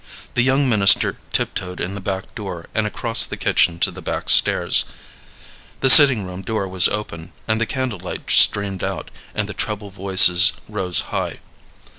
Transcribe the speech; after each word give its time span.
The 0.33 0.41
young 0.41 0.67
minister 0.67 1.19
tiptoed 1.31 1.79
in 1.79 1.93
the 1.93 2.01
back 2.01 2.33
door 2.33 2.65
and 2.73 2.87
across 2.87 3.23
the 3.23 3.37
kitchen 3.37 3.77
to 3.81 3.91
the 3.91 4.01
back 4.01 4.29
stairs. 4.29 4.83
The 5.81 5.91
sitting 5.91 6.25
room 6.25 6.41
door 6.41 6.67
was 6.67 6.87
open, 6.87 7.33
and 7.47 7.61
the 7.61 7.67
candle 7.69 7.99
light 7.99 8.31
streamed 8.31 8.83
out, 8.83 9.11
and 9.35 9.47
the 9.47 9.53
treble 9.53 9.91
voices 9.91 10.53
rose 10.67 11.01
high. 11.13 11.37